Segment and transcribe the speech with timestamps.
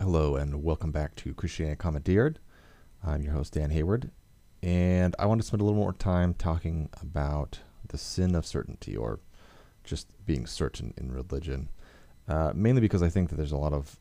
[0.00, 2.40] Hello, and welcome back to Christianity Commandeered.
[3.06, 4.10] I'm your host, Dan Hayward,
[4.60, 8.96] and I want to spend a little more time talking about the sin of certainty,
[8.96, 9.20] or
[9.84, 11.68] just being certain in religion.
[12.26, 14.00] Uh, mainly because I think that there's a lot of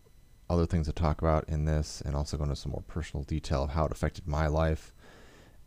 [0.50, 3.66] other things to talk about in this, and also go into some more personal detail
[3.66, 4.96] of how it affected my life.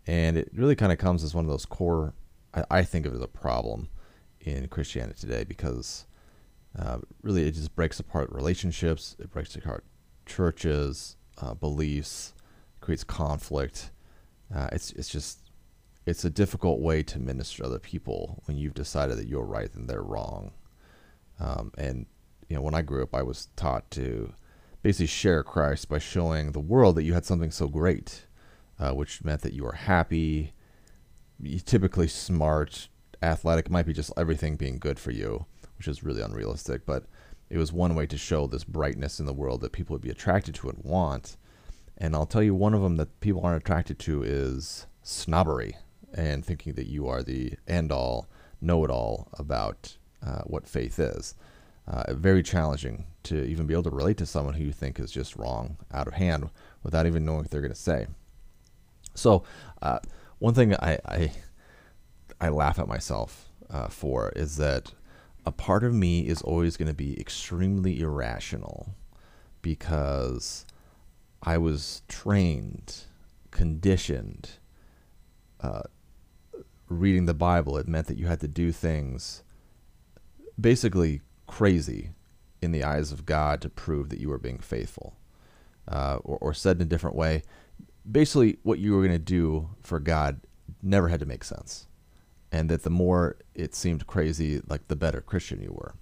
[0.08, 2.14] And it really kind of comes as one of those core,
[2.52, 3.90] I, I think of it as a problem
[4.40, 6.04] in Christianity today, because
[6.76, 9.84] uh, really it just breaks apart relationships, it breaks apart
[10.26, 12.34] churches, uh, beliefs,
[12.80, 13.90] creates conflict.
[14.54, 15.50] Uh, it's it's just
[16.04, 19.74] it's a difficult way to minister to other people when you've decided that you're right
[19.74, 20.52] and they're wrong.
[21.40, 22.06] Um, and
[22.48, 24.32] you know, when I grew up, I was taught to
[24.82, 28.26] basically share Christ by showing the world that you had something so great,
[28.78, 30.52] uh, which meant that you were happy,
[31.64, 32.88] typically smart,
[33.20, 33.66] athletic.
[33.66, 35.46] It might be just everything being good for you,
[35.76, 36.86] which is really unrealistic.
[36.86, 37.06] But
[37.48, 40.10] it was one way to show this brightness in the world that people would be
[40.10, 41.36] attracted to and want.
[41.98, 45.76] And I'll tell you, one of them that people aren't attracted to is snobbery
[46.14, 48.28] and thinking that you are the end all,
[48.60, 51.34] know it all about uh, what faith is.
[51.86, 55.12] Uh, very challenging to even be able to relate to someone who you think is
[55.12, 56.50] just wrong out of hand
[56.82, 58.06] without even knowing what they're going to say.
[59.14, 59.44] So,
[59.80, 60.00] uh,
[60.38, 61.32] one thing I, I,
[62.40, 64.92] I laugh at myself uh, for is that
[65.46, 68.94] a part of me is always going to be extremely irrational
[69.62, 70.66] because
[71.42, 73.04] I was trained,
[73.52, 74.50] conditioned,
[75.60, 75.82] uh,
[76.88, 79.42] reading the Bible, it meant that you had to do things
[80.60, 82.10] basically crazy
[82.60, 85.16] in the eyes of God to prove that you were being faithful.
[85.88, 87.42] Uh, or, or said in a different way,
[88.10, 90.40] basically, what you were going to do for God
[90.82, 91.86] never had to make sense.
[92.52, 95.94] And that the more it seemed crazy, like the better Christian you were.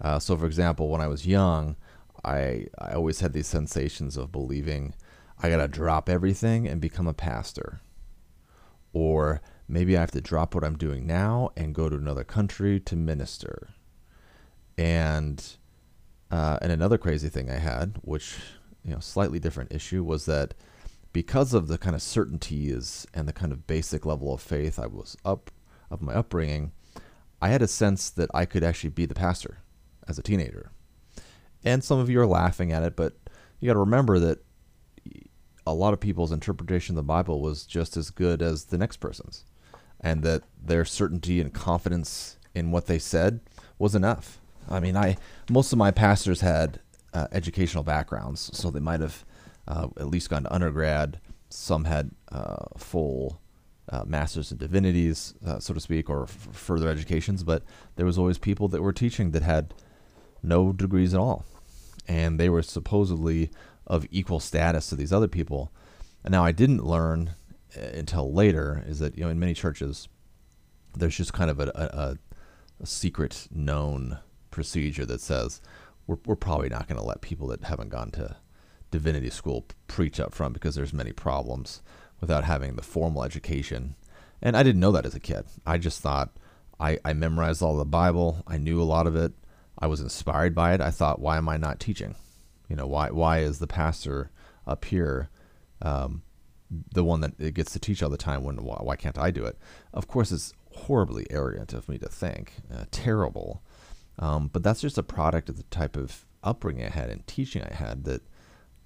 [0.00, 1.76] Uh, so, for example, when I was young,
[2.24, 4.94] I, I always had these sensations of believing
[5.42, 7.80] I got to drop everything and become a pastor.
[8.92, 12.80] Or maybe I have to drop what I'm doing now and go to another country
[12.80, 13.68] to minister.
[14.76, 15.44] And
[16.30, 18.36] uh, and another crazy thing I had, which
[18.84, 20.54] you know, slightly different issue, was that
[21.14, 24.86] because of the kind of certainties and the kind of basic level of faith I
[24.86, 25.50] was up
[25.88, 26.72] of my upbringing,
[27.40, 29.58] I had a sense that I could actually be the pastor
[30.08, 30.72] as a teenager.
[31.62, 33.14] And some of you are laughing at it, but
[33.60, 34.40] you got to remember that
[35.64, 38.96] a lot of people's interpretation of the Bible was just as good as the next
[38.96, 39.44] person's
[40.00, 43.40] and that their certainty and confidence in what they said
[43.78, 44.40] was enough.
[44.68, 45.16] I mean, I
[45.48, 46.80] most of my pastors had
[47.12, 49.24] uh, educational backgrounds, so they might have
[49.66, 51.20] uh, at least gone to undergrad.
[51.48, 53.40] Some had uh, full
[53.88, 57.42] uh, masters in divinities, uh, so to speak, or f- further educations.
[57.42, 57.62] But
[57.96, 59.74] there was always people that were teaching that had
[60.42, 61.44] no degrees at all,
[62.08, 63.50] and they were supposedly
[63.86, 65.70] of equal status to these other people.
[66.24, 67.34] And now I didn't learn
[67.76, 70.08] until later is that you know in many churches
[70.96, 72.16] there's just kind of a, a,
[72.80, 74.18] a secret known
[74.50, 75.60] procedure that says
[76.06, 78.36] we're, we're probably not going to let people that haven't gone to
[78.94, 81.82] divinity school preach up front because there's many problems
[82.20, 83.96] without having the formal education.
[84.40, 85.46] And i didn't know that as a kid.
[85.66, 86.30] I just thought
[86.78, 88.44] i, I memorized all the bible.
[88.46, 89.32] I knew a lot of it.
[89.76, 90.80] I was inspired by it.
[90.80, 92.14] I thought why am i not teaching?
[92.68, 94.30] You know why why is the pastor
[94.64, 95.28] up here
[95.82, 96.22] um,
[96.92, 99.44] the one that gets to teach all the time when why, why can't I do
[99.44, 99.58] it?
[99.92, 103.60] Of course, it's horribly arrogant of me to think, uh, terrible.
[104.20, 107.62] Um, but that's just a product of the type of upbringing I had and teaching
[107.62, 108.22] I had that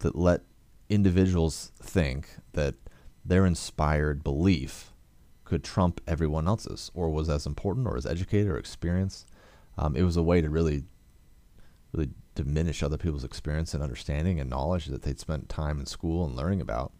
[0.00, 0.42] that let
[0.88, 2.74] individuals think that
[3.24, 4.92] their inspired belief
[5.44, 9.26] could trump everyone else's or was as important or as educated or experienced.
[9.76, 10.84] Um, it was a way to really,
[11.92, 16.24] really diminish other people's experience and understanding and knowledge that they'd spent time in school
[16.24, 16.92] and learning about.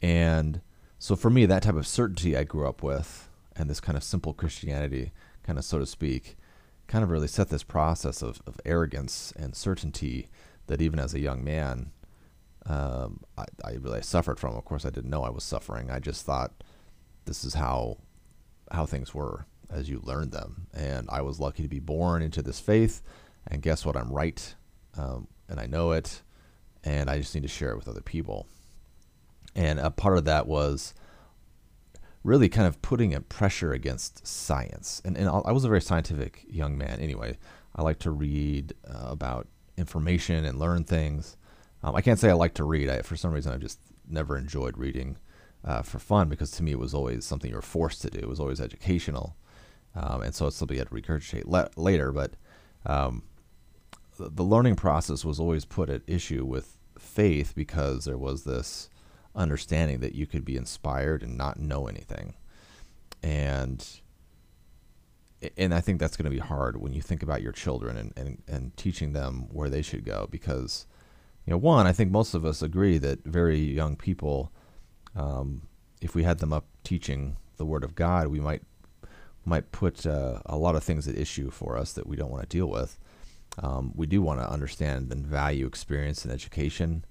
[0.00, 0.60] And
[0.98, 4.02] so for me, that type of certainty I grew up with and this kind of
[4.02, 5.12] simple Christianity,
[5.42, 6.36] kind of so to speak,
[6.86, 10.28] kind of really set this process of, of arrogance and certainty
[10.66, 11.92] that even as a young man,
[12.66, 14.56] um, I, I really suffered from.
[14.56, 15.90] Of course, I didn't know I was suffering.
[15.90, 16.52] I just thought
[17.24, 17.98] this is how
[18.70, 20.66] how things were as you learned them.
[20.72, 23.02] And I was lucky to be born into this faith.
[23.46, 23.96] And guess what?
[23.96, 24.54] I'm right,
[24.96, 26.22] um, and I know it,
[26.82, 28.46] and I just need to share it with other people
[29.54, 30.94] and a part of that was
[32.22, 35.00] really kind of putting a pressure against science.
[35.04, 37.36] And, and I was a very scientific young man anyway.
[37.76, 39.46] I like to read uh, about
[39.76, 41.36] information and learn things.
[41.82, 42.88] Um, I can't say I like to read.
[42.88, 43.78] I, for some reason, I've just
[44.08, 45.18] never enjoyed reading
[45.64, 48.18] uh, for fun because to me it was always something you were forced to do.
[48.18, 49.36] It was always educational.
[49.94, 52.12] Um, and so it's something you had to regurgitate le- later.
[52.12, 52.32] But
[52.86, 53.22] um,
[54.18, 58.88] the learning process was always put at issue with faith because there was this
[59.34, 62.34] understanding that you could be inspired and not know anything.
[63.22, 63.84] And
[65.56, 68.12] and I think that's going to be hard when you think about your children and,
[68.16, 70.86] and, and teaching them where they should go because
[71.46, 74.52] you know one I think most of us agree that very young people
[75.16, 75.68] um,
[76.00, 78.62] if we had them up teaching the word of God we might
[79.44, 82.42] might put uh, a lot of things at issue for us that we don't want
[82.42, 82.98] to deal with
[83.58, 87.04] um, we do want to understand and value experience and education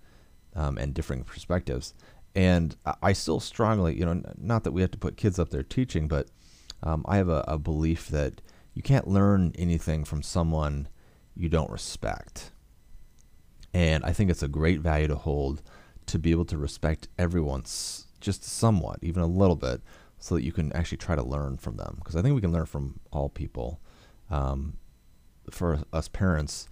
[0.55, 1.93] um, and differing perspectives.
[2.35, 5.61] And I still strongly, you know, not that we have to put kids up there
[5.61, 6.29] teaching, but
[6.83, 8.41] um, I have a, a, belief that
[8.73, 10.89] you can't learn anything from someone
[11.35, 12.51] you don't respect.
[13.73, 15.61] And I think it's a great value to hold
[16.07, 19.81] to be able to respect everyone's just somewhat, even a little bit,
[20.19, 21.95] so that you can actually try to learn from them.
[21.99, 23.79] Because I think we can learn from all people.
[24.29, 24.77] Um,
[25.49, 26.67] for us parents,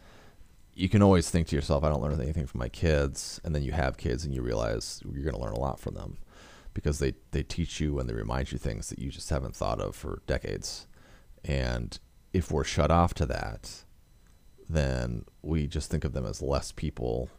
[0.74, 3.40] you can always think to yourself, I don't learn anything from my kids.
[3.44, 5.96] And then you have kids and you realize you're going to learn a lot from
[5.96, 6.18] them
[6.74, 9.80] because they, they teach you and they remind you things that you just haven't thought
[9.80, 10.88] of for decades.
[11.44, 11.98] And
[12.34, 13.84] if we're shut off to that,
[14.70, 17.30] then we just think of them as less people.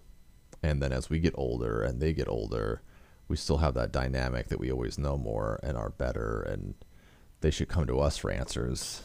[0.62, 2.82] And then as we get older and they get older,
[3.28, 6.74] we still have that dynamic that we always know more and are better and
[7.40, 9.02] they should come to us for answers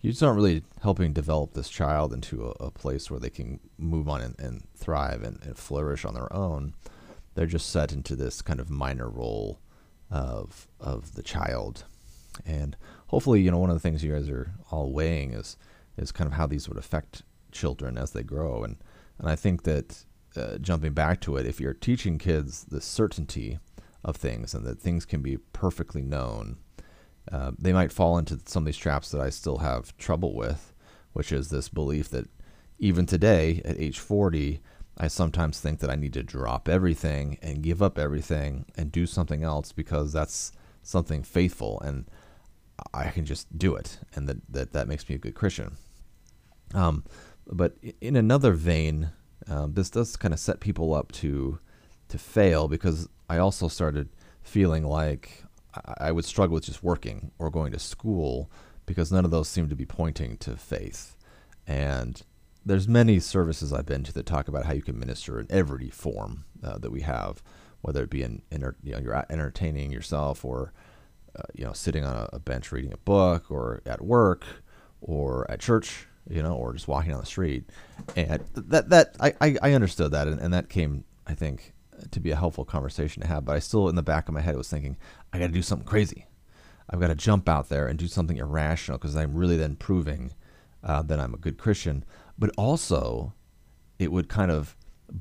[0.00, 3.60] you just aren't really helping develop this child into a, a place where they can
[3.76, 6.74] move on and, and thrive and, and, flourish on their own.
[7.34, 9.60] They're just set into this kind of minor role
[10.10, 11.84] of of the child,
[12.44, 12.76] and
[13.08, 15.56] hopefully, you know, one of the things you guys are all weighing is
[15.96, 17.22] is kind of how these would affect
[17.52, 18.76] children as they grow, and
[19.18, 20.04] and I think that
[20.36, 23.58] uh, jumping back to it, if you're teaching kids the certainty
[24.02, 26.56] of things and that things can be perfectly known
[27.30, 30.72] uh, they might fall into some of these traps that I still have trouble with,
[31.12, 32.28] which is this belief that
[32.78, 34.60] even today at age 40,
[35.00, 39.06] I sometimes think that I need to drop everything and give up everything and do
[39.06, 40.52] something else because that's
[40.82, 42.04] something faithful and
[42.92, 45.78] I can just do it and that that, that makes me a good Christian.
[46.74, 47.04] Um,
[47.50, 49.10] but in another vein,
[49.48, 51.58] um, this does kind of set people up to
[52.08, 54.10] to fail because I also started
[54.42, 55.44] feeling like
[55.96, 58.50] I would struggle with just working or going to school
[58.84, 61.16] because none of those seem to be pointing to faith.
[61.66, 62.20] And
[62.64, 65.90] there's many services I've been to that talk about how you can minister in every
[65.90, 67.42] form uh, that we have,
[67.80, 70.72] whether it be in, you know you're entertaining yourself or
[71.36, 74.44] uh, you know sitting on a bench reading a book or at work
[75.00, 77.64] or at church, you know, or just walking down the street.
[78.16, 81.72] And that that I I, I understood that and, and that came I think
[82.10, 83.44] to be a helpful conversation to have.
[83.44, 84.96] But I still, in the back of my head, was thinking,
[85.32, 86.26] I got to do something crazy.
[86.88, 90.32] I've got to jump out there and do something irrational because I'm really then proving
[90.82, 92.04] uh, that I'm a good Christian.
[92.40, 93.34] But also,
[94.00, 94.74] it would kind of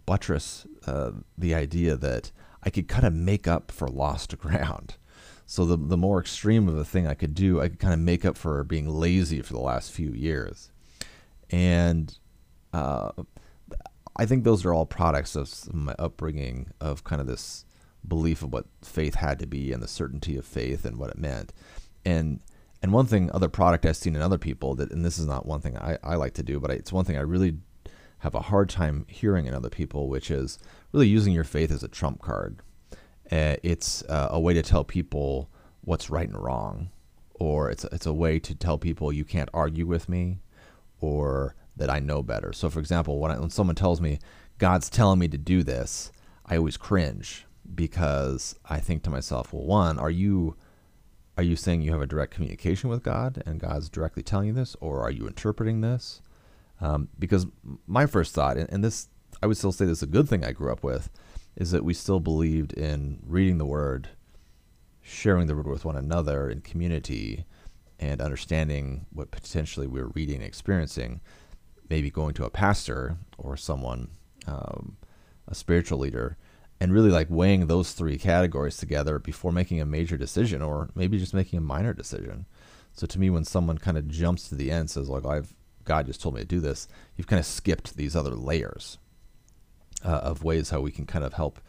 [0.06, 2.32] buttress uh, the idea that
[2.64, 4.96] I could kind of make up for lost ground.
[5.46, 8.00] So the the more extreme of a thing I could do, I could kind of
[8.00, 10.72] make up for being lazy for the last few years.
[11.50, 12.16] And
[12.72, 13.12] uh,
[14.16, 17.66] I think those are all products of my upbringing of kind of this
[18.08, 21.18] belief of what faith had to be and the certainty of faith and what it
[21.18, 21.52] meant.
[22.06, 22.40] And
[22.82, 25.46] and one thing, other product I've seen in other people that, and this is not
[25.46, 27.58] one thing I, I like to do, but it's one thing I really
[28.20, 30.60] have a hard time hearing in other people, which is
[30.92, 32.62] really using your faith as a trump card.
[33.32, 35.50] Uh, it's uh, a way to tell people
[35.82, 36.90] what's right and wrong,
[37.34, 40.40] or it's it's a way to tell people you can't argue with me,
[41.00, 42.54] or that I know better.
[42.54, 44.20] So, for example, when, I, when someone tells me
[44.58, 46.12] God's telling me to do this,
[46.46, 50.56] I always cringe because I think to myself, well, one, are you
[51.40, 54.54] are you saying you have a direct communication with God and God's directly telling you
[54.54, 56.22] this, or are you interpreting this?
[56.82, 57.48] Um, because
[57.88, 59.08] my first thought, and, and this,
[59.42, 61.10] I would still say this is a good thing I grew up with,
[61.56, 64.10] is that we still believed in reading the Word,
[65.02, 67.46] sharing the Word with one another in community,
[68.02, 71.22] and understanding what potentially we we're reading and experiencing
[71.90, 74.10] maybe going to a pastor or someone,
[74.46, 74.98] um,
[75.48, 76.36] a spiritual leader,
[76.80, 81.18] and really like weighing those three categories together before making a major decision or maybe
[81.18, 82.46] just making a minor decision.
[82.94, 85.54] So to me, when someone kind of jumps to the end, says like, "I've
[85.86, 88.98] God just told me to do this," you've kind of skipped these other layers
[90.04, 91.60] uh, of ways how we can kind of help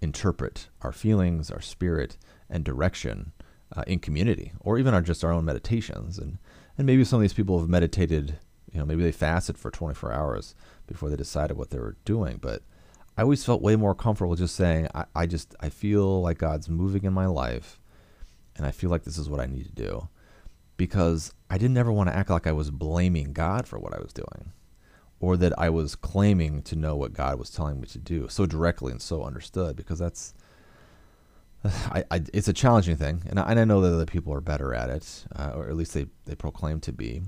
[0.00, 2.16] interpret our feelings, our spirit,
[2.50, 3.32] and direction
[3.74, 6.18] uh, in community, or even our just our own meditations.
[6.18, 6.38] And
[6.76, 8.38] and maybe some of these people have meditated
[8.74, 10.54] you know, maybe they fasted for 24 hours
[10.88, 12.38] before they decided what they were doing.
[12.42, 12.62] But
[13.16, 16.68] I always felt way more comfortable just saying, I, I just, I feel like God's
[16.68, 17.80] moving in my life
[18.56, 20.08] and I feel like this is what I need to do.
[20.76, 24.00] Because I didn't ever want to act like I was blaming God for what I
[24.00, 24.52] was doing
[25.20, 28.46] or that I was claiming to know what God was telling me to do so
[28.46, 30.34] directly and so understood because that's
[31.64, 34.40] I, I, it's a challenging thing, and I, and I know that other people are
[34.40, 37.22] better at it, uh, or at least they, they proclaim to be.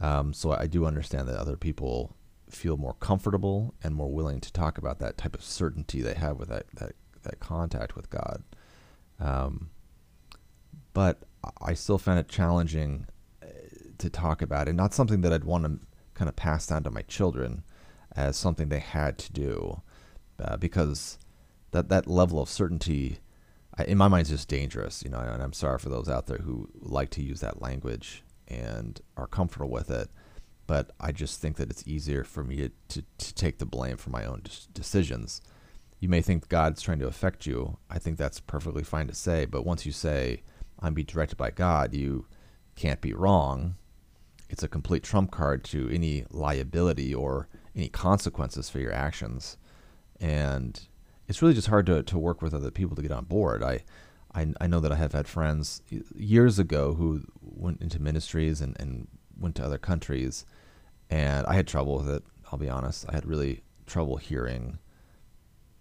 [0.00, 2.14] Um, so I do understand that other people
[2.50, 6.38] feel more comfortable and more willing to talk about that type of certainty they have
[6.38, 6.92] with that that,
[7.22, 8.42] that contact with God.
[9.18, 9.70] Um,
[10.92, 11.22] but
[11.60, 13.06] I still found it challenging
[13.42, 13.46] uh,
[13.98, 14.74] to talk about it.
[14.74, 15.78] Not something that I'd want to
[16.14, 17.62] kind of pass down to my children
[18.16, 19.82] as something they had to do,
[20.42, 21.18] uh, because
[21.70, 23.18] that that level of certainty,
[23.86, 25.02] in my mind, is just dangerous.
[25.04, 28.22] You know, and I'm sorry for those out there who like to use that language
[28.48, 30.10] and are comfortable with it.
[30.70, 34.10] But I just think that it's easier for me to, to, take the blame for
[34.10, 35.42] my own decisions.
[35.98, 37.78] You may think God's trying to affect you.
[37.90, 39.46] I think that's perfectly fine to say.
[39.46, 40.44] But once you say,
[40.78, 42.26] I'm being directed by God, you
[42.76, 43.74] can't be wrong.
[44.48, 49.56] It's a complete trump card to any liability or any consequences for your actions.
[50.20, 50.80] And
[51.26, 53.64] it's really just hard to, to work with other people to get on board.
[53.64, 53.80] I,
[54.32, 55.82] I, I know that I have had friends
[56.14, 60.44] years ago who went into ministries and, and went to other countries,
[61.10, 62.22] and I had trouble with it.
[62.50, 63.04] I'll be honest.
[63.08, 64.78] I had really trouble hearing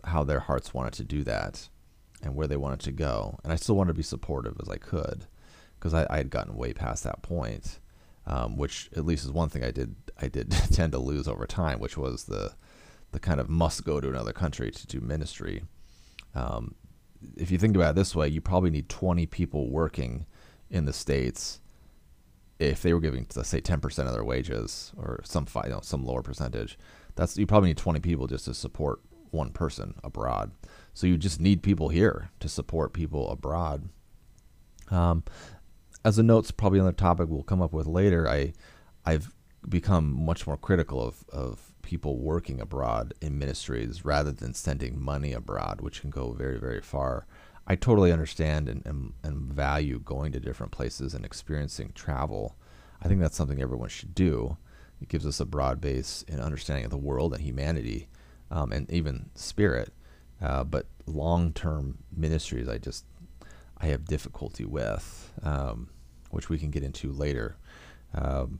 [0.03, 1.69] how their hearts wanted to do that
[2.24, 3.39] and where they wanted to go.
[3.43, 5.25] And I still wanted to be supportive as I could
[5.77, 7.79] because I, I, had gotten way past that point,
[8.25, 11.45] um, which at least is one thing I did I did tend to lose over
[11.45, 12.53] time, which was the
[13.12, 15.63] the kind of must go to another country to do ministry.
[16.36, 16.75] Um,
[17.36, 20.25] if you think about it this way, you probably need 20 people working
[20.69, 21.59] in the states
[22.59, 26.05] if they were giving, let's say, 10% of their wages or some you know, some
[26.05, 26.77] lower percentage.
[27.15, 29.01] That's you probably need 20 people just to support
[29.31, 30.51] one person abroad.
[30.93, 33.89] So you just need people here to support people abroad.
[34.91, 35.23] Um,
[36.03, 38.27] as a note's probably another topic we'll come up with later.
[38.27, 38.53] I
[39.05, 39.33] I've
[39.67, 45.33] become much more critical of, of people working abroad in ministries rather than sending money
[45.33, 47.25] abroad, which can go very, very far.
[47.69, 52.57] I totally understand and, and, and value going to different places and experiencing travel.
[53.01, 54.57] I think that's something everyone should do.
[54.99, 58.09] It gives us a broad base in understanding of the world and humanity
[58.49, 59.93] um, and even spirit.
[60.41, 63.05] Uh, but long term ministries, I just
[63.77, 65.89] I have difficulty with, um,
[66.31, 67.55] which we can get into later.
[68.15, 68.59] Um,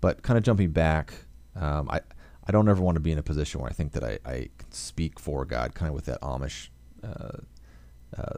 [0.00, 1.14] but kind of jumping back,
[1.56, 2.02] um, I
[2.46, 4.50] I don't ever want to be in a position where I think that I, I
[4.70, 6.68] speak for God, kind of with that Amish
[7.02, 7.38] uh,
[8.16, 8.34] uh,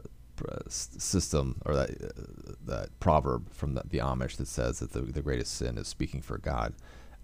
[0.69, 5.21] system or that uh, that proverb from the, the, Amish that says that the, the
[5.21, 6.73] greatest sin is speaking for God,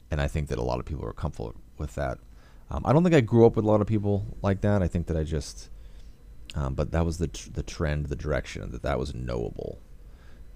[0.10, 2.18] and I think that a lot of people are comfortable with that.
[2.72, 4.82] Um, I don't think I grew up with a lot of people like that.
[4.82, 5.70] I think that I just,
[6.56, 9.80] um, but that was the tr- the trend, the direction that that was knowable.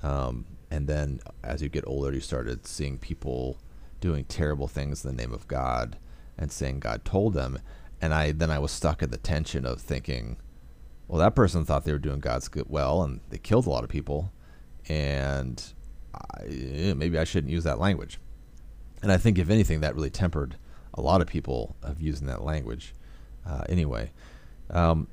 [0.02, 3.58] Um, and then as you get older, you started seeing people
[4.00, 5.98] doing terrible things in the name of God
[6.38, 7.60] and saying God told them.
[8.02, 10.38] And I then I was stuck in the tension of thinking,
[11.08, 13.84] well, that person thought they were doing God's good well, and they killed a lot
[13.84, 14.32] of people,
[14.90, 15.64] and
[16.14, 18.20] I, maybe I shouldn't use that language.
[19.02, 20.58] And I think, if anything, that really tempered
[20.94, 22.94] a lot of people of using that language.
[23.46, 24.12] Uh, anyway,
[24.70, 25.08] um,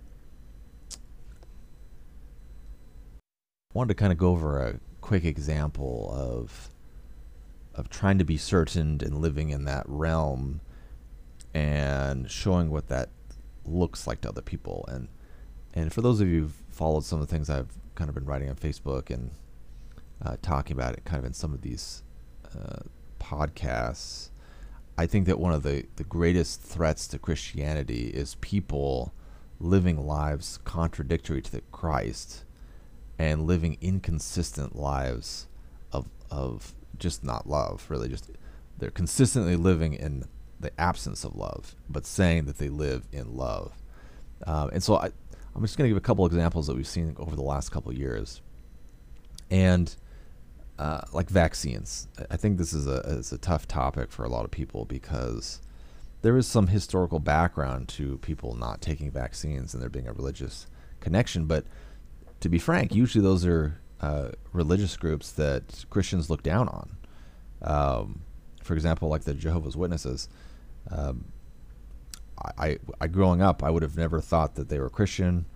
[3.73, 6.71] wanted to kind of go over a quick example of
[7.75, 10.61] of trying to be certain and living in that realm
[11.53, 13.09] and showing what that
[13.65, 14.85] looks like to other people.
[14.87, 15.09] And
[15.75, 18.25] and for those of you who've followed some of the things I've kind of been
[18.25, 19.33] writing on Facebook and
[20.25, 22.03] uh, talking about it kind of in some of these
[22.57, 22.81] uh,
[23.21, 24.31] podcasts,
[24.97, 29.13] I think that one of the, the greatest threats to Christianity is people
[29.59, 32.45] living lives contradictory to the Christ
[33.19, 35.47] and living inconsistent lives
[35.93, 38.31] of of just not love, really just
[38.79, 40.25] they're consistently living in
[40.59, 43.73] the absence of love, but saying that they live in love.
[44.47, 45.11] Um, and so I,
[45.55, 47.93] I'm just going to give a couple examples that we've seen over the last couple
[47.93, 48.43] years.
[49.51, 49.95] And
[50.79, 54.45] uh, like vaccines, I think this is a, is a tough topic for a lot
[54.45, 55.61] of people because
[56.23, 60.67] there is some historical background to people not taking vaccines and there being a religious
[61.01, 61.47] connection.
[61.47, 61.67] But
[62.41, 66.97] to be frank, usually those are uh, religious groups that Christians look down on.
[67.63, 68.21] Um,
[68.63, 70.29] for example, like the Jehovah's Witnesses.
[70.91, 71.27] Um,
[72.59, 75.47] I, I, growing up, I would have never thought that they were Christian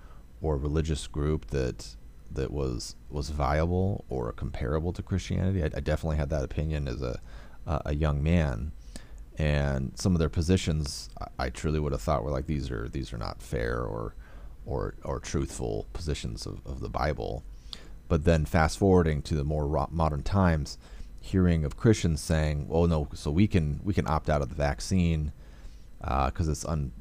[0.40, 1.96] or religious group that
[2.30, 5.62] that was was viable or comparable to Christianity.
[5.62, 7.20] I, I definitely had that opinion as a
[7.66, 8.72] uh, a young man,
[9.36, 12.88] and some of their positions I, I, truly would have thought were like these are
[12.88, 14.14] these are not fair or
[14.66, 17.44] or or truthful positions of, of the Bible.
[18.08, 20.78] But then fast forwarding to the more modern times,
[21.20, 24.54] hearing of Christians saying, "Well, no, so we can we can opt out of the
[24.54, 25.32] vaccine
[26.00, 26.92] because uh, it's un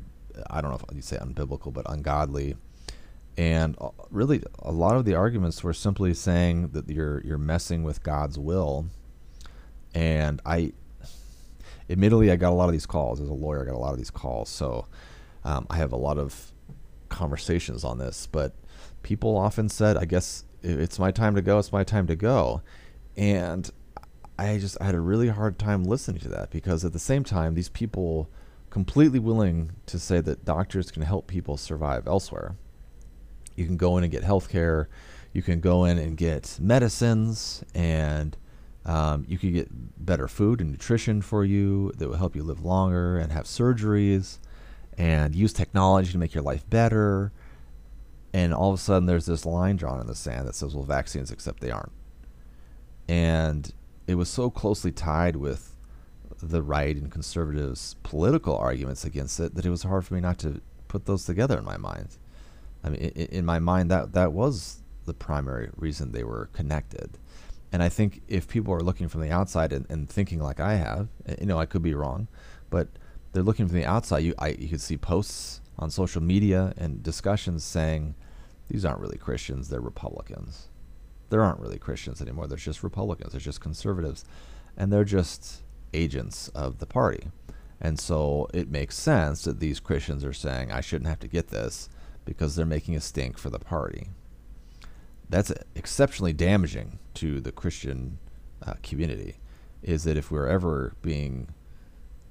[0.49, 2.55] I don't know if you say unbiblical, but ungodly."
[3.37, 7.83] And uh, really, a lot of the arguments were simply saying that you're you're messing
[7.83, 8.87] with God's will.
[9.93, 10.73] And I,
[11.89, 13.63] admittedly, I got a lot of these calls as a lawyer.
[13.63, 14.87] I got a lot of these calls, so
[15.43, 16.51] um, I have a lot of
[17.09, 18.27] conversations on this.
[18.27, 18.53] But
[19.03, 21.59] people often said, "I guess it's my time to go.
[21.59, 22.61] It's my time to go,"
[23.15, 23.69] and
[24.39, 27.23] I just I had a really hard time listening to that because at the same
[27.23, 28.29] time, these people
[28.77, 32.55] completely willing to say that doctors can help people survive elsewhere.
[33.55, 34.87] You can go in and get health care.
[35.33, 38.37] You can go in and get medicines, and
[38.85, 39.67] um, you can get
[40.05, 44.37] better food and nutrition for you that will help you live longer and have surgeries
[44.95, 47.31] and use technology to make your life better.
[48.31, 50.83] And all of a sudden, there's this line drawn in the sand that says, well,
[50.83, 51.93] vaccines, except they aren't.
[53.09, 53.73] And
[54.05, 55.76] it was so closely tied with
[56.41, 60.37] the right and conservatives' political arguments against it that it was hard for me not
[60.39, 62.17] to put those together in my mind.
[62.83, 67.17] I mean, in, my mind, that that was the primary reason they were connected.
[67.71, 70.75] And I think if people are looking from the outside and, and thinking like I
[70.75, 72.27] have, eh, you know, I could be wrong,
[72.69, 72.87] but
[73.33, 74.19] they're looking from the outside.
[74.19, 78.15] You, I, you could see posts on social media and discussions saying
[78.69, 80.69] these aren't really Christians; they're Republicans
[81.29, 82.47] there aren't really Christians anymore.
[82.47, 83.31] There's just Republicans.
[83.33, 84.25] There's just conservatives,
[84.75, 85.63] and they're just
[85.93, 87.29] agents of the party.
[87.79, 91.49] And so it makes sense that these Christians are saying, I shouldn't have to get
[91.49, 91.89] this
[92.25, 94.09] because they're making a stink for the party.
[95.29, 98.17] That's exceptionally damaging to the Christian
[98.65, 99.37] uh, community.
[99.83, 101.49] Is that if we're ever being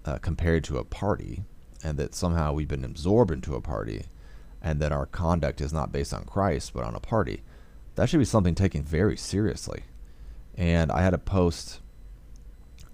[0.05, 1.45] uh, compared to a party,
[1.85, 4.07] and that somehow we've been absorbed into a party,
[4.61, 7.43] and that our conduct is not based on Christ but on a party,
[7.95, 9.85] that should be something taken very seriously.
[10.57, 11.81] And I had a post,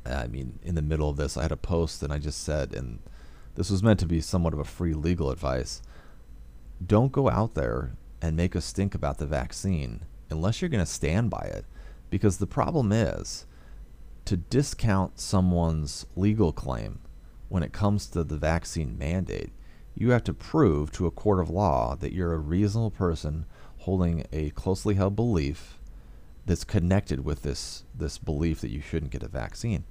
[0.05, 2.75] I mean, in the middle of this, I had a post and I just said,
[2.75, 2.99] and
[3.55, 5.83] this was meant to be somewhat of a free legal advice
[6.85, 10.91] don't go out there and make a stink about the vaccine unless you're going to
[10.91, 11.65] stand by it.
[12.11, 13.47] Because the problem is
[14.25, 17.01] to discount someone's legal claim
[17.49, 19.53] when it comes to the vaccine mandate,
[19.95, 23.45] you have to prove to a court of law that you're a reasonable person
[23.79, 25.79] holding a closely held belief
[26.47, 29.85] that's connected with this this belief that you shouldn't get a vaccine.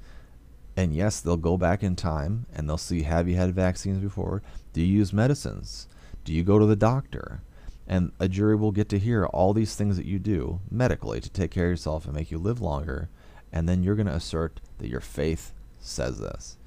[0.76, 4.42] And yes, they'll go back in time and they'll see have you had vaccines before?
[4.74, 5.88] Do you use medicines?
[6.24, 7.42] Do you go to the doctor?
[7.88, 11.30] And a jury will get to hear all these things that you do medically to
[11.30, 13.10] take care of yourself and make you live longer.
[13.52, 16.58] And then you're going to assert that your faith says this.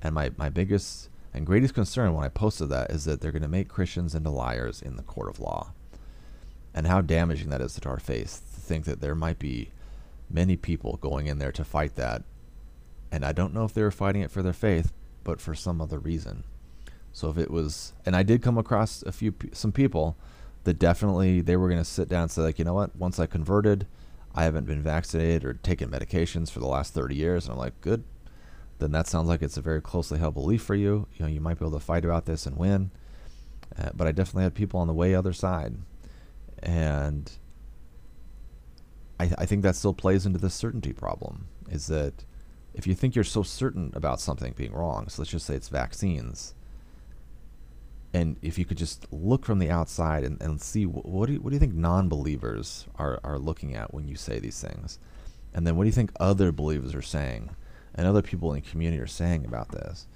[0.00, 3.42] And my, my biggest and greatest concern when I posted that is that they're going
[3.42, 5.72] to make Christians into liars in the court of law
[6.72, 9.72] and how damaging that is to our faith think that there might be
[10.30, 12.22] many people going in there to fight that.
[13.10, 14.92] And I don't know if they were fighting it for their faith,
[15.24, 16.44] but for some other reason.
[17.12, 20.16] So if it was, and I did come across a few, some people
[20.62, 23.18] that definitely they were going to sit down and say, like, you know what, once
[23.18, 23.88] I converted,
[24.36, 27.46] I haven't been vaccinated or taken medications for the last 30 years.
[27.46, 28.04] And I'm like, good.
[28.78, 31.08] Then that sounds like it's a very closely held belief for you.
[31.16, 32.92] You know, you might be able to fight about this and win.
[33.76, 35.74] Uh, but I definitely had people on the way other side
[36.62, 37.32] and
[39.20, 41.46] I, I think that still plays into the certainty problem.
[41.70, 42.24] Is that
[42.74, 45.68] if you think you're so certain about something being wrong, so let's just say it's
[45.68, 46.54] vaccines,
[48.12, 51.34] and if you could just look from the outside and, and see what, what do
[51.34, 54.98] you, what do you think non-believers are, are looking at when you say these things,
[55.52, 57.50] and then what do you think other believers are saying,
[57.94, 60.06] and other people in the community are saying about this,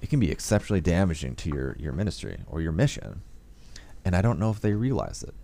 [0.00, 3.22] it can be exceptionally damaging to your your ministry or your mission,
[4.04, 5.34] and I don't know if they realize it.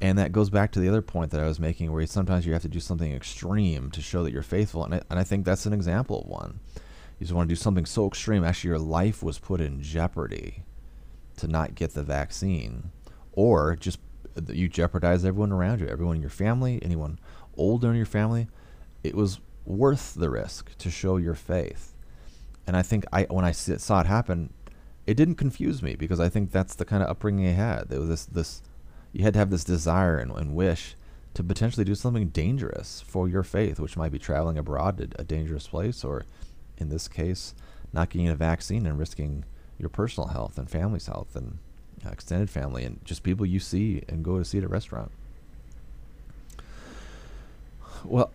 [0.00, 2.54] And that goes back to the other point that I was making, where sometimes you
[2.54, 4.84] have to do something extreme to show that you're faithful.
[4.84, 6.60] And I, and I think that's an example of one.
[7.18, 8.42] You just want to do something so extreme.
[8.42, 10.62] Actually, your life was put in jeopardy
[11.36, 12.92] to not get the vaccine,
[13.32, 13.98] or just
[14.48, 17.18] you jeopardize everyone around you, everyone in your family, anyone
[17.56, 18.48] older in your family.
[19.04, 21.94] It was worth the risk to show your faith.
[22.66, 24.52] And I think I when I saw it happen,
[25.06, 27.88] it didn't confuse me because I think that's the kind of upbringing I had.
[27.88, 28.62] There was this this
[29.12, 30.94] you had to have this desire and, and wish
[31.34, 35.24] to potentially do something dangerous for your faith, which might be traveling abroad to a
[35.24, 36.24] dangerous place, or
[36.78, 37.54] in this case,
[37.92, 39.44] not getting a vaccine and risking
[39.78, 41.58] your personal health and family's health and
[42.04, 45.10] uh, extended family and just people you see and go to see at a restaurant.
[48.04, 48.30] Well,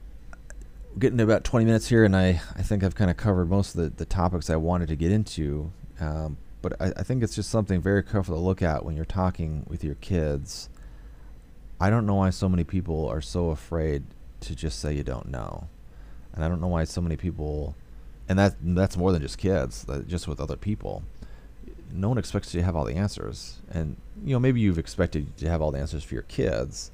[0.97, 3.75] getting to about 20 minutes here, and I, I think I've kind of covered most
[3.75, 5.71] of the, the topics I wanted to get into.
[5.99, 9.05] Um, but I, I think it's just something very careful to look at when you're
[9.05, 10.67] talking with your kids.
[11.79, 14.01] I don't know why so many people are so afraid
[14.39, 15.67] to just say you don't know.
[16.33, 17.75] And I don't know why so many people,
[18.27, 21.03] and that that's more than just kids, just with other people.
[21.93, 25.37] No one expects you to have all the answers, and you know maybe you've expected
[25.37, 26.89] to have all the answers for your kids,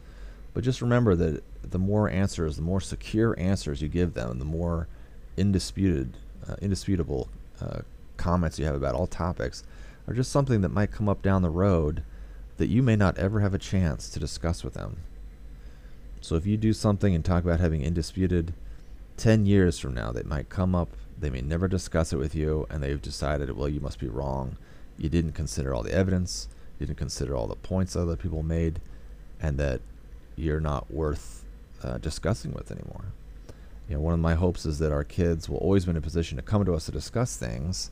[0.53, 4.43] but just remember that the more answers, the more secure answers you give them, the
[4.43, 4.89] more
[5.37, 7.29] indisputed, uh, indisputable
[7.61, 7.83] uh,
[8.21, 9.63] comments you have about all topics,
[10.07, 12.03] are just something that might come up down the road
[12.57, 14.97] that you may not ever have a chance to discuss with them.
[16.21, 18.53] So if you do something and talk about having indisputed
[19.17, 22.67] 10 years from now, they might come up, they may never discuss it with you,
[22.69, 24.57] and they've decided, well, you must be wrong.
[24.97, 26.47] You didn't consider all the evidence,
[26.79, 28.79] you didn't consider all the points other people made,
[29.41, 29.81] and that
[30.35, 31.43] you're not worth
[31.83, 33.05] uh, discussing with anymore.
[33.87, 36.01] You know, one of my hopes is that our kids will always be in a
[36.01, 37.91] position to come to us to discuss things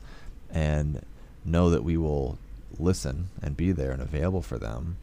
[0.50, 1.04] and
[1.44, 2.38] know that we will
[2.78, 4.96] listen and be there and available for them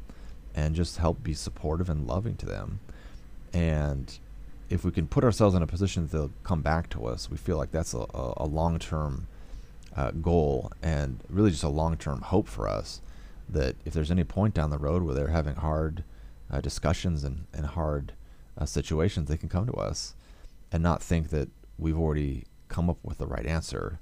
[0.55, 2.79] and just help be supportive and loving to them.
[3.53, 4.17] And
[4.69, 7.37] if we can put ourselves in a position that they'll come back to us, we
[7.37, 8.05] feel like that's a,
[8.37, 9.27] a, long term
[9.95, 13.01] uh, goal and really just a long term hope for us.
[13.49, 16.03] That if there's any point down the road where they're having hard
[16.51, 18.11] uh, discussions and, and hard
[18.57, 20.15] uh, situations, they can come to us
[20.71, 23.99] and not think that we've already come up with the right answer.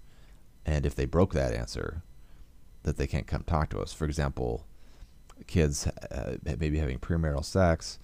[0.65, 2.01] And if they broke that answer,
[2.83, 3.93] that they can't come talk to us.
[3.93, 4.65] For example,
[5.47, 7.99] kids uh, maybe having premarital sex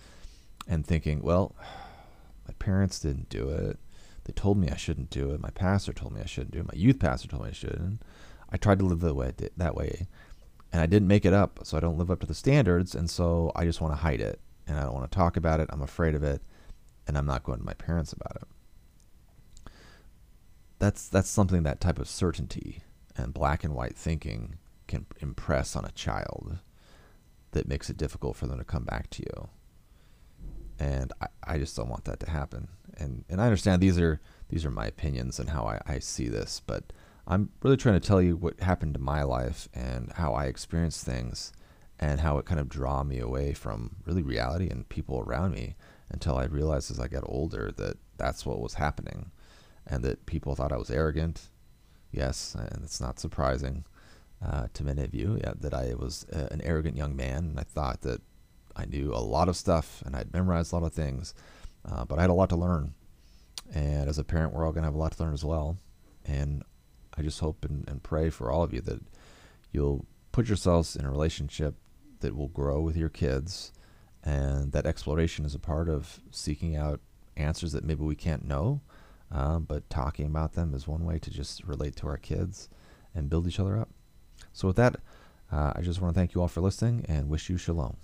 [0.67, 1.55] and thinking, well,
[2.47, 3.79] my parents didn't do it.
[4.25, 5.41] They told me I shouldn't do it.
[5.41, 6.67] My pastor told me I shouldn't do it.
[6.67, 8.01] My youth pastor told me I shouldn't.
[8.51, 10.07] I tried to live the way that way,
[10.71, 11.61] and I didn't make it up.
[11.63, 14.21] So I don't live up to the standards, and so I just want to hide
[14.21, 15.69] it, and I don't want to talk about it.
[15.71, 16.41] I'm afraid of it,
[17.11, 19.71] and I'm not going to my parents about it.
[20.79, 22.83] That's that's something that type of certainty
[23.17, 24.55] and black and white thinking
[24.87, 26.59] can impress on a child
[27.51, 29.49] that makes it difficult for them to come back to you
[30.79, 32.69] and I, I just don't want that to happen.
[32.97, 36.29] And and I understand these are these are my opinions and how I, I see
[36.29, 36.93] this, but
[37.27, 41.05] I'm really trying to tell you what happened to my life and how I experienced
[41.05, 41.51] things
[41.99, 45.75] and how it kind of draw me away from really reality and people around me
[46.11, 49.31] until I realized as I got older that that's what was happening
[49.87, 51.49] and that people thought I was arrogant.
[52.11, 53.85] Yes, and it's not surprising
[54.45, 57.59] uh, to many of you yeah, that I was uh, an arrogant young man and
[57.59, 58.21] I thought that
[58.75, 61.33] I knew a lot of stuff and I'd memorized a lot of things,
[61.89, 62.93] uh, but I had a lot to learn.
[63.73, 65.77] And as a parent, we're all going to have a lot to learn as well.
[66.25, 66.63] And
[67.17, 69.01] I just hope and, and pray for all of you that
[69.71, 71.75] you'll put yourselves in a relationship
[72.19, 73.71] that will grow with your kids
[74.23, 76.99] and that exploration is a part of seeking out
[77.35, 78.81] answers that maybe we can't know,
[79.31, 82.69] uh, but talking about them is one way to just relate to our kids
[83.15, 83.89] and build each other up.
[84.53, 84.97] So, with that,
[85.51, 87.97] uh, I just want to thank you all for listening and wish you shalom.